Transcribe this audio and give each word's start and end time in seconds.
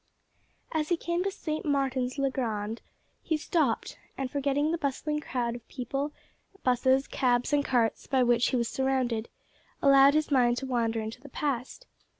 As 0.71 0.89
he 0.89 0.97
came 0.97 1.23
to 1.25 1.29
St. 1.31 1.63
Martin's 1.63 2.17
le 2.17 2.31
Grand 2.31 2.81
he 3.21 3.37
stopped, 3.37 3.99
and, 4.17 4.31
forgetting 4.31 4.71
the 4.71 4.79
bustling 4.79 5.19
crowd 5.19 5.53
of 5.53 5.67
people, 5.67 6.11
buses, 6.63 7.05
cabs, 7.07 7.53
and 7.53 7.63
carts 7.63 8.07
by 8.07 8.23
which 8.23 8.47
he 8.47 8.55
was 8.55 8.67
surrounded, 8.67 9.29
allowed 9.79 10.15
his 10.15 10.31
mind 10.31 10.57
to 10.57 10.65
wander 10.65 10.99
into 11.01 11.21
the 11.21 11.29
past. 11.29 11.85